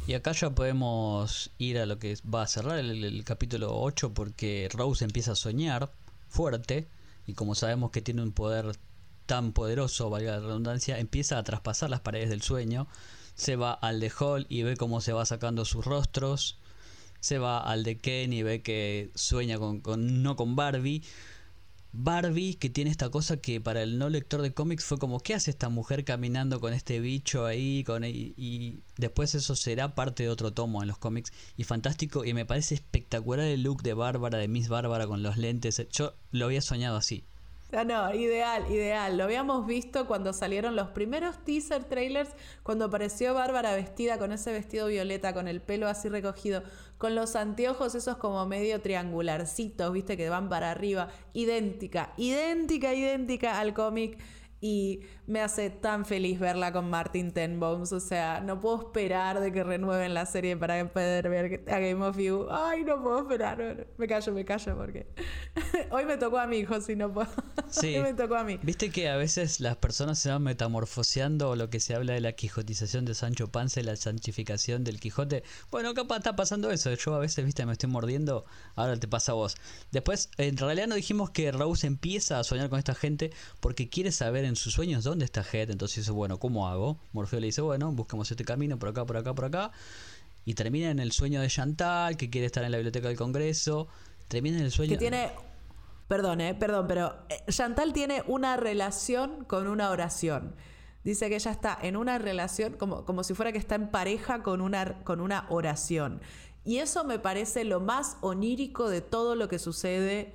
[0.09, 4.67] Y acá ya podemos ir a lo que va a cerrar el, capítulo 8 porque
[4.73, 5.93] Rose empieza a soñar
[6.29, 6.89] fuerte
[7.27, 8.75] y como sabemos que tiene un poder
[9.27, 12.89] tan poderoso, valga la redundancia, empieza a traspasar las paredes del sueño,
[13.35, 16.59] se va al de Hall y ve cómo se va sacando sus rostros,
[17.21, 21.03] se va al de Ken y ve que sueña con, con no con Barbie,
[21.93, 25.35] Barbie, que tiene esta cosa que para el no lector de cómics fue como, ¿qué
[25.35, 27.83] hace esta mujer caminando con este bicho ahí?
[27.85, 31.33] Con, y, y, después eso será parte de otro tomo en los cómics.
[31.57, 35.39] Y fantástico, y me parece espectacular el look de Bárbara, de Miss Bárbara con los
[35.39, 35.83] lentes.
[35.91, 37.25] Yo lo había soñado así.
[37.71, 39.19] No, no, ideal, ideal.
[39.19, 42.31] Lo habíamos visto cuando salieron los primeros teaser trailers,
[42.63, 46.63] cuando apareció Bárbara vestida con ese vestido violeta, con el pelo así recogido,
[46.97, 51.09] con los anteojos esos como medio triangularcitos, viste, que van para arriba.
[51.35, 54.19] Idéntica, idéntica, idéntica al cómic
[54.63, 57.93] y me hace tan feliz verla con Martin Tenbones.
[57.93, 62.03] O sea, no puedo esperar de que renueven la serie para poder ver a Game
[62.03, 62.47] of You.
[62.51, 63.87] Ay, no puedo esperar.
[63.99, 65.07] Me callo, me callo porque
[65.91, 67.29] hoy me tocó a mi hijo, si no puedo.
[67.71, 67.97] Sí.
[67.97, 68.59] hoy me tocó a mí.
[68.63, 72.23] Viste que a veces las personas se van metamorfoseando o lo que se habla de
[72.23, 75.43] la quijotización de Sancho Panza y la santificación del Quijote.
[75.71, 76.95] Bueno, capaz está pasando eso.
[76.95, 78.47] Yo a veces, viste, me estoy mordiendo.
[78.75, 79.57] Ahora te pasa a vos.
[79.93, 84.13] Después, en realidad no dijimos que Rose empieza a soñar con esta gente porque quiere
[84.13, 86.99] saber en sus sueños dónde está Head, entonces dice, bueno, ¿cómo hago?
[87.13, 89.73] Morfeo le dice, bueno, buscamos este camino por acá, por acá, por acá.
[90.45, 93.89] Y termina en el sueño de Chantal, que quiere estar en la biblioteca del Congreso.
[94.29, 94.91] Termina en el sueño...
[94.91, 95.31] Que tiene...
[96.09, 100.55] Perdón, eh, perdón, pero eh, Chantal tiene una relación con una oración.
[101.05, 104.43] Dice que ella está en una relación como, como si fuera que está en pareja
[104.43, 106.23] con una, con una oración.
[106.65, 110.35] Y eso me parece lo más onírico de todo lo que sucede,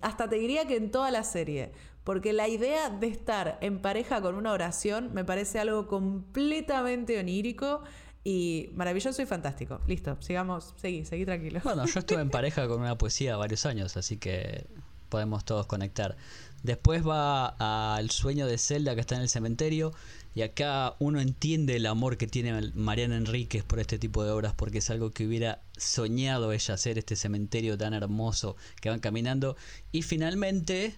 [0.00, 1.72] hasta te diría que en toda la serie.
[2.08, 7.82] Porque la idea de estar en pareja con una oración me parece algo completamente onírico
[8.24, 9.82] y maravilloso y fantástico.
[9.86, 11.60] Listo, sigamos, seguí, seguí tranquilo.
[11.62, 14.64] Bueno, yo estuve en pareja con una poesía varios años, así que
[15.10, 16.16] podemos todos conectar.
[16.62, 17.48] Después va
[17.96, 19.92] al sueño de Zelda que está en el cementerio
[20.34, 24.54] y acá uno entiende el amor que tiene Mariana Enríquez por este tipo de obras
[24.54, 29.58] porque es algo que hubiera soñado ella hacer este cementerio tan hermoso que van caminando
[29.92, 30.96] y finalmente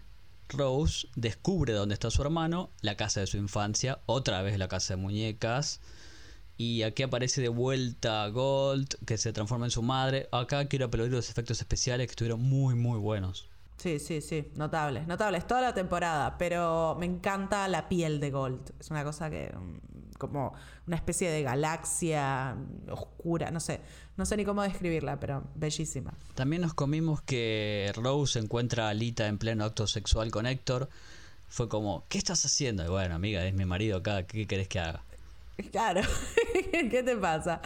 [0.51, 4.95] Rose descubre dónde está su hermano, la casa de su infancia, otra vez la casa
[4.95, 5.81] de muñecas.
[6.57, 10.29] Y aquí aparece de vuelta Gold, que se transforma en su madre.
[10.33, 13.50] Acá quiero aplaudir los efectos especiales que estuvieron muy, muy buenos.
[13.81, 18.75] Sí, sí, sí, notables, notables, toda la temporada, pero me encanta la piel de Gold.
[18.79, 20.53] Es una cosa que mm, como
[20.87, 22.59] una especie de galaxia
[22.91, 23.81] oscura, no sé,
[24.19, 26.13] no sé ni cómo describirla, pero bellísima.
[26.35, 30.91] También nos comimos que Rose encuentra a Alita en pleno acto sexual con Héctor.
[31.49, 32.85] Fue como, ¿qué estás haciendo?
[32.85, 35.05] Y bueno, amiga, es mi marido acá, ¿qué querés que haga?
[35.73, 36.03] Claro,
[36.73, 37.61] ¿qué te pasa?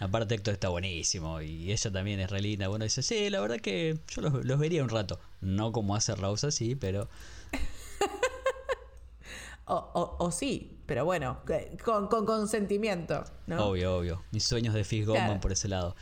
[0.00, 2.68] Aparte Héctor está buenísimo y ella también es re linda.
[2.68, 5.18] Bueno, dice, sí, la verdad que yo los, vería un rato.
[5.40, 7.08] No como hace Rose así, pero...
[9.66, 11.40] o, sí, pero bueno,
[11.84, 13.24] con, consentimiento.
[13.58, 14.22] Obvio, obvio.
[14.32, 15.06] Mis sueños de Fish
[15.40, 15.96] por ese lado.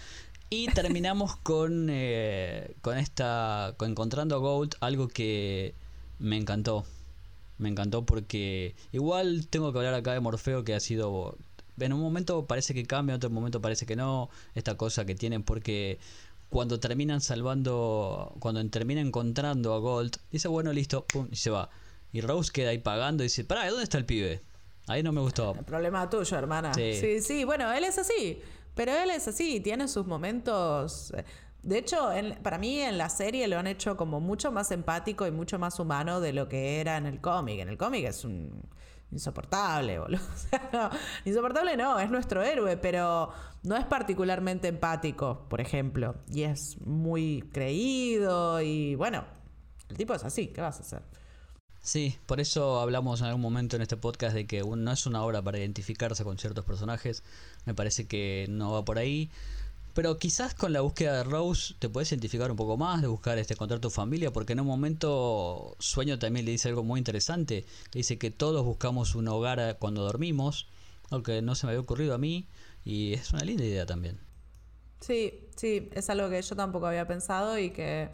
[0.51, 5.75] Y terminamos con, eh, con esta, con encontrando a Gold, algo que
[6.19, 6.85] me encantó.
[7.59, 11.37] Me encantó porque igual tengo que hablar acá de Morfeo que ha sido...
[11.79, 14.31] En un momento parece que cambia, en otro momento parece que no.
[14.55, 15.99] Esta cosa que tienen porque
[16.49, 21.71] cuando terminan salvando, cuando termina encontrando a Gold, dice, bueno, listo, pum, y se va.
[22.13, 24.41] Y Rose queda ahí pagando y dice, pará, ¿dónde está el pibe?
[24.87, 25.57] Ahí no me gustó.
[25.59, 26.73] El problema tuyo, hermana.
[26.73, 26.95] Sí.
[26.95, 28.41] sí, sí, bueno, él es así.
[28.75, 31.25] Pero él es así, tiene sus momentos eh,
[31.65, 32.11] de hecho,
[32.43, 35.79] para mí en la serie lo han hecho como mucho más empático y mucho más
[35.81, 37.61] humano de lo que era en el cómic.
[37.61, 38.63] En el cómic es un
[39.11, 40.21] insoportable, boludo.
[41.25, 46.17] insoportable no, es nuestro héroe, pero no es particularmente empático, por ejemplo.
[46.31, 49.25] Y es muy creído y bueno,
[49.89, 51.03] el tipo es así, ¿qué vas a hacer?
[51.81, 55.23] Sí, por eso hablamos en algún momento en este podcast de que no es una
[55.23, 57.23] obra para identificarse con ciertos personajes.
[57.67, 59.31] Me parece que no va por ahí.
[59.95, 63.39] Pero quizás con la búsqueda de Rose te puedes identificar un poco más, de buscar
[63.39, 67.65] este encontrar tu familia, porque en un momento Sueño también le dice algo muy interesante.
[67.93, 70.67] Le dice que todos buscamos un hogar cuando dormimos,
[71.11, 72.49] aunque no se me había ocurrido a mí,
[72.85, 74.19] y es una linda idea también.
[75.01, 78.09] Sí, sí, es algo que yo tampoco había pensado y que,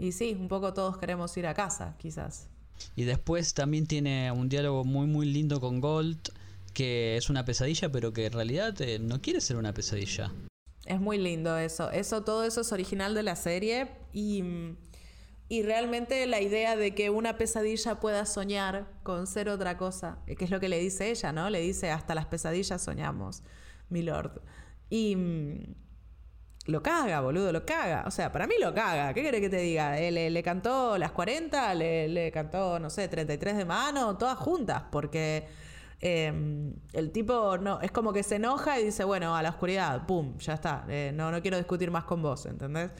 [0.00, 2.48] y sí, un poco todos queremos ir a casa, quizás.
[2.96, 6.32] Y después también tiene un diálogo muy muy lindo con Gold
[6.72, 10.32] que es una pesadilla, pero que en realidad eh, no quiere ser una pesadilla.
[10.92, 11.90] Es muy lindo eso.
[11.90, 14.44] Eso, todo eso es original de la serie y,
[15.48, 20.36] y realmente la idea de que una pesadilla pueda soñar con ser otra cosa, eh,
[20.36, 21.48] que es lo que le dice ella, ¿no?
[21.48, 23.42] Le dice, hasta las pesadillas soñamos,
[23.88, 24.42] mi lord.
[24.90, 25.74] Y mm,
[26.66, 28.04] lo caga, boludo, lo caga.
[28.06, 29.14] O sea, para mí lo caga.
[29.14, 29.98] ¿Qué quiere que te diga?
[29.98, 34.36] Eh, le, le, cantó las 40, le, le cantó, no sé, 33 de mano, todas
[34.36, 35.48] juntas, porque
[36.04, 40.04] Em, el tipo no, es como que se enoja y dice, bueno, a la oscuridad,
[40.04, 42.90] pum, ya está, eh, no, no quiero discutir más con vos, ¿entendés?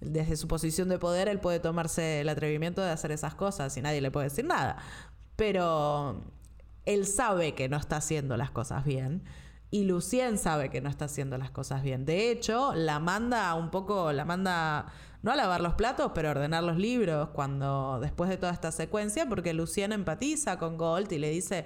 [0.00, 3.82] Desde su posición de poder, él puede tomarse el atrevimiento de hacer esas cosas y
[3.82, 4.78] nadie le puede decir nada.
[5.36, 6.20] Pero
[6.84, 9.22] él sabe que no está haciendo las cosas bien.
[9.70, 12.04] Y Lucien sabe que no está haciendo las cosas bien.
[12.04, 16.30] De hecho, la manda un poco, la manda no a lavar los platos, pero a
[16.32, 21.18] ordenar los libros cuando después de toda esta secuencia, porque Lucien empatiza con Gold y
[21.18, 21.64] le dice,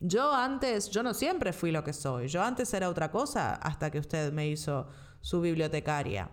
[0.00, 2.28] yo antes, yo no siempre fui lo que soy.
[2.28, 4.88] Yo antes era otra cosa hasta que usted me hizo
[5.20, 6.30] su bibliotecaria.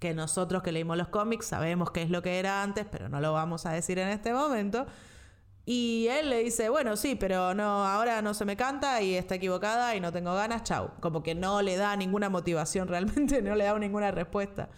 [0.00, 3.20] Que nosotros que leímos los cómics sabemos qué es lo que era antes, pero no
[3.20, 4.86] lo vamos a decir en este momento.
[5.64, 9.36] Y él le dice, bueno, sí, pero no, ahora no se me canta y está
[9.36, 10.90] equivocada y no tengo ganas, chau.
[11.00, 14.70] Como que no le da ninguna motivación realmente, no le da ninguna respuesta.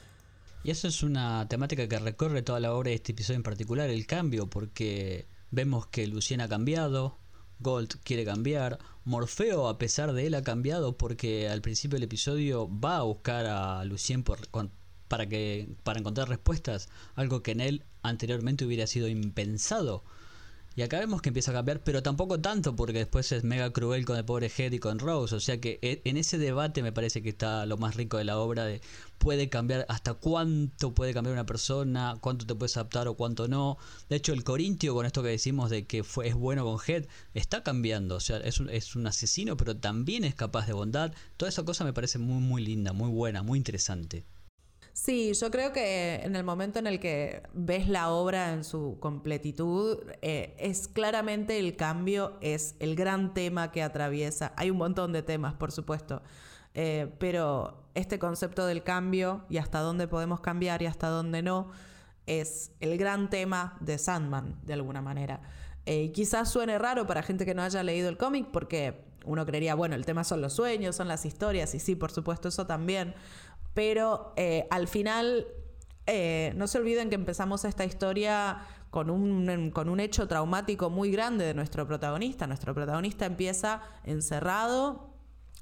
[0.64, 3.90] Y eso es una temática que recorre toda la obra de este episodio en particular,
[3.90, 7.18] el cambio, porque vemos que Lucien ha cambiado,
[7.64, 8.78] Gold quiere cambiar.
[9.04, 13.46] Morfeo, a pesar de él, ha cambiado porque al principio del episodio va a buscar
[13.46, 16.88] a Lucien para, que, para encontrar respuestas.
[17.16, 20.04] Algo que en él anteriormente hubiera sido impensado.
[20.76, 24.04] Y acá vemos que empieza a cambiar, pero tampoco tanto, porque después es mega cruel
[24.04, 25.36] con el pobre Head y con Rose.
[25.36, 28.24] O sea que e, en ese debate me parece que está lo más rico de
[28.24, 28.80] la obra de
[29.18, 33.78] puede cambiar, hasta cuánto puede cambiar una persona, cuánto te puedes adaptar o cuánto no.
[34.08, 37.06] De hecho, el Corintio, con esto que decimos de que fue, es bueno con Head,
[37.34, 38.16] está cambiando.
[38.16, 41.12] O sea, es un, es un asesino, pero también es capaz de bondad.
[41.36, 44.24] Toda esa cosa me parece muy, muy linda, muy buena, muy interesante.
[44.94, 48.96] Sí, yo creo que en el momento en el que ves la obra en su
[49.00, 54.52] completitud, eh, es claramente el cambio, es el gran tema que atraviesa.
[54.56, 56.22] Hay un montón de temas, por supuesto,
[56.74, 61.72] eh, pero este concepto del cambio y hasta dónde podemos cambiar y hasta dónde no,
[62.26, 65.40] es el gran tema de Sandman, de alguna manera.
[65.86, 69.74] Eh, quizás suene raro para gente que no haya leído el cómic porque uno creería,
[69.74, 73.14] bueno, el tema son los sueños, son las historias, y sí, por supuesto, eso también
[73.74, 75.46] pero eh, al final,
[76.06, 81.10] eh, no se olviden que empezamos esta historia con un, con un hecho traumático muy
[81.10, 82.46] grande de nuestro protagonista.
[82.46, 85.10] Nuestro protagonista empieza encerrado,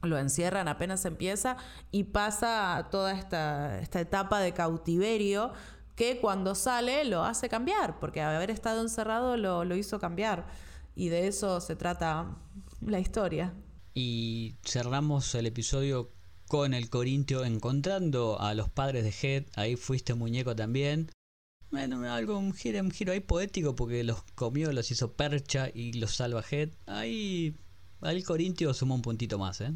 [0.03, 1.57] lo encierran apenas empieza
[1.90, 5.53] y pasa toda esta, esta etapa de cautiverio
[5.96, 10.46] que cuando sale lo hace cambiar, porque haber estado encerrado lo, lo hizo cambiar.
[10.94, 12.37] Y de eso se trata
[12.83, 13.55] la historia.
[13.94, 16.11] Y cerramos el episodio
[16.53, 19.45] con el Corintio encontrando a los padres de Head.
[19.57, 21.11] Ahí fuiste muñeco también.
[21.71, 25.95] Bueno, algo, un giro, un giro ahí poético porque los comió, los hizo percha y
[25.95, 26.69] los salva Head.
[26.85, 27.57] Ahí,
[28.03, 29.73] el Corintio sumó un puntito más, ¿eh?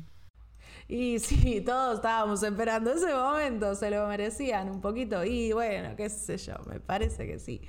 [0.87, 5.25] Y sí, todos estábamos esperando ese momento, se lo merecían un poquito.
[5.25, 7.63] Y bueno, qué sé yo, me parece que sí.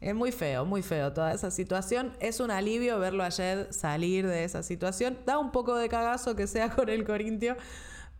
[0.00, 2.16] Es muy feo, muy feo toda esa situación.
[2.20, 5.18] Es un alivio verlo ayer salir de esa situación.
[5.26, 7.56] Da un poco de cagazo que sea con el Corintio,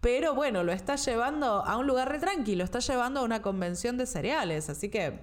[0.04, 3.96] pero bueno, lo está llevando a un lugar re tranquilo, está llevando a una convención
[3.96, 5.20] de cereales, así que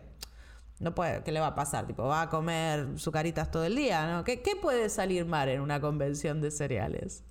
[0.79, 1.85] no puede, ¿qué le va a pasar?
[1.85, 4.23] Tipo, va a comer sucaritas todo el día, ¿no?
[4.23, 7.23] ¿Qué, puede salir mal en una convención de cereales?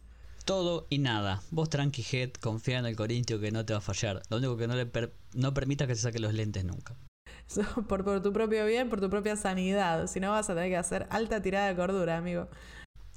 [0.45, 1.43] Todo y nada.
[1.51, 4.23] Vos tranqui head, confía en el Corintio que no te va a fallar.
[4.31, 4.89] Lo único que no le
[5.35, 6.95] no permita que se saque los lentes nunca.
[7.89, 10.07] por, por tu propio bien, por tu propia sanidad.
[10.07, 12.47] Si no vas a tener que hacer alta tirada de cordura, amigo.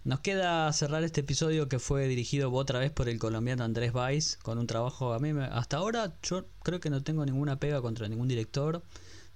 [0.06, 4.36] Nos queda cerrar este episodio que fue dirigido otra vez por el colombiano Andrés Valls,
[4.42, 8.10] con un trabajo a mí hasta ahora yo creo que no tengo ninguna pega contra
[8.10, 8.84] ningún director.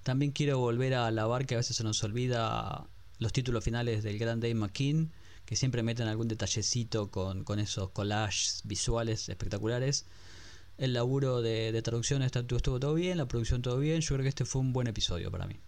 [0.02, 2.86] También quiero volver a alabar que a veces se nos olvida
[3.18, 5.10] los títulos finales del gran Dave McKean,
[5.46, 10.04] que siempre meten algún detallecito con, esos collages visuales espectaculares.
[10.76, 14.02] El laburo de, de traducción estuvo todo bien, la producción todo bien.
[14.02, 15.58] Yo creo que este fue un buen episodio para mí.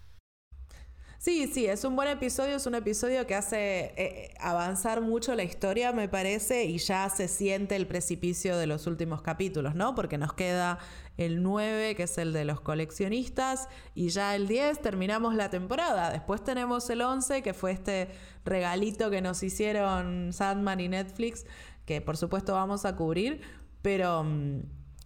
[1.20, 5.42] Sí, sí, es un buen episodio, es un episodio que hace eh, avanzar mucho la
[5.42, 9.94] historia, me parece, y ya se siente el precipicio de los últimos capítulos, ¿no?
[9.94, 10.78] Porque nos queda
[11.18, 16.10] el 9, que es el de los coleccionistas, y ya el 10 terminamos la temporada.
[16.10, 18.08] Después tenemos el 11, que fue este
[18.46, 21.44] regalito que nos hicieron Sandman y Netflix,
[21.84, 23.42] que por supuesto vamos a cubrir,
[23.82, 24.24] pero...
[24.24, 24.62] Mm,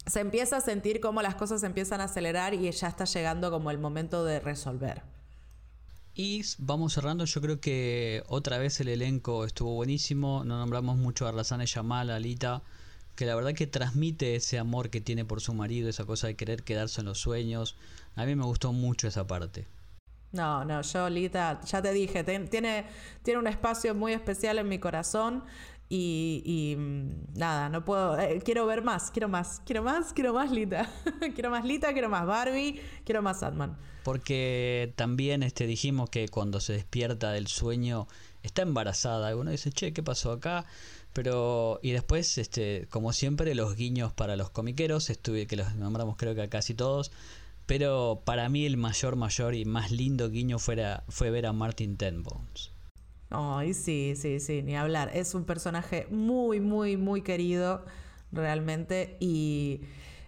[0.07, 3.71] se empieza a sentir como las cosas empiezan a acelerar y ya está llegando como
[3.71, 5.14] el momento de resolver.
[6.17, 11.27] Y vamos cerrando, yo creo que otra vez el elenco estuvo buenísimo, no nombramos mucho
[11.27, 12.63] a Razane Yamal, a Alita,
[13.17, 16.37] que la verdad que transmite ese amor que tiene por su marido, esa cosa de
[16.37, 17.77] querer quedarse en los sueños.
[18.15, 19.67] A mí me gustó mucho esa parte.
[20.31, 22.87] No, no, yo, Alita, ya te dije, tiene,
[23.23, 25.45] tiene un espacio muy especial en mi corazón.
[25.89, 28.19] Y, mm, nada, no puedo.
[28.19, 30.91] Eh, quiero ver más, quiero más, quiero más, quiero más Lita.
[31.35, 33.77] quiero más Lita, quiero más Barbie, quiero más Sandman.
[34.03, 38.07] Porque también este, dijimos que cuando se despierta del sueño
[38.43, 39.35] está embarazada.
[39.37, 40.65] Uno dice, che, ¿qué pasó acá?
[41.13, 46.17] Pero, y después, este, como siempre, los guiños para los comiqueros, estuve, que los nombramos
[46.17, 47.13] creo que a casi todos.
[47.67, 51.97] Pero para mí el mayor, mayor y más lindo guiño fuera, fue ver a Martin
[51.97, 52.74] Tenbones.
[53.37, 55.11] Ay, sí, sí, sí, ni hablar.
[55.13, 57.85] Es un personaje muy, muy, muy querido
[58.31, 59.81] realmente y,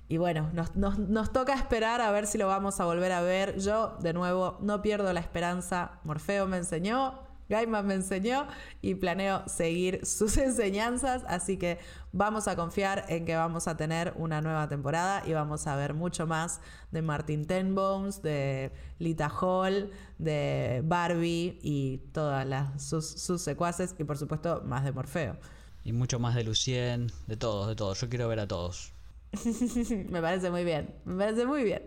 [0.09, 3.21] y bueno, nos, nos, nos, toca esperar a ver si lo vamos a volver a
[3.21, 3.59] ver.
[3.59, 6.01] Yo, de nuevo, no pierdo la esperanza.
[6.03, 8.47] Morfeo me enseñó, Gaiman me enseñó
[8.83, 11.79] y planeo seguir sus enseñanzas, así que
[12.13, 15.95] vamos a confiar en que vamos a tener una nueva temporada y vamos a ver
[15.95, 23.43] mucho más de Martin Tenbones, de Lita Hall, de Barbie y todas las, sus, sus
[23.43, 25.37] secuaces y por supuesto más de Morfeo.
[25.85, 28.01] Y mucho más de Lucien, de todos, de todos.
[28.01, 28.93] Yo quiero ver a todos.
[30.11, 31.83] me parece muy bien, me parece muy bien.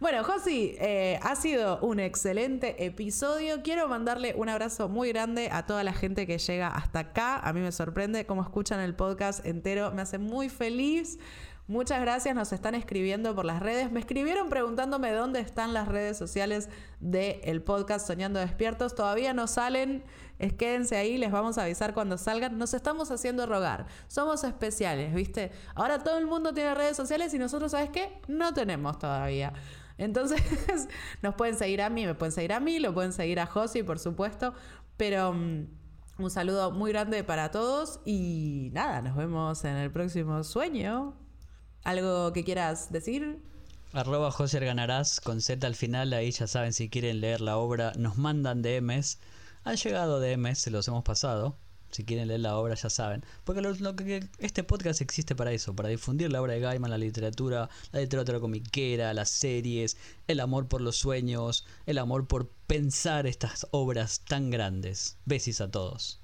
[0.00, 3.60] Bueno, Josi, eh, ha sido un excelente episodio.
[3.62, 7.38] Quiero mandarle un abrazo muy grande a toda la gente que llega hasta acá.
[7.38, 9.90] A mí me sorprende cómo escuchan el podcast entero.
[9.90, 11.18] Me hace muy feliz.
[11.66, 13.92] Muchas gracias, nos están escribiendo por las redes.
[13.92, 18.94] Me escribieron preguntándome dónde están las redes sociales del podcast Soñando Despiertos.
[18.94, 20.02] Todavía no salen,
[20.38, 22.56] es, quédense ahí, les vamos a avisar cuando salgan.
[22.56, 25.52] Nos estamos haciendo rogar, somos especiales, ¿viste?
[25.74, 28.18] Ahora todo el mundo tiene redes sociales y nosotros, ¿sabes qué?
[28.26, 29.52] No tenemos todavía.
[30.00, 30.40] Entonces,
[31.22, 33.82] nos pueden seguir a mí, me pueden seguir a mí, lo pueden seguir a Josi,
[33.82, 34.54] por supuesto,
[34.96, 35.66] pero mm,
[36.18, 41.14] un saludo muy grande para todos y nada, nos vemos en el próximo sueño.
[41.84, 43.42] ¿Algo que quieras decir?
[43.92, 47.92] Arroba José Ganarás con Z al final, ahí ya saben si quieren leer la obra,
[47.98, 49.18] nos mandan DMs.
[49.64, 51.58] Han llegado DMs, se los hemos pasado.
[51.90, 53.24] Si quieren leer la obra ya saben.
[53.44, 56.98] Porque lo, que, este podcast existe para eso, para difundir la obra de Gaiman, la
[56.98, 59.96] literatura, la literatura comiquera, las series,
[60.28, 65.16] el amor por los sueños, el amor por pensar estas obras tan grandes.
[65.24, 66.20] Besis a todos.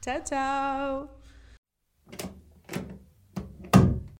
[0.00, 1.08] Chao, chao.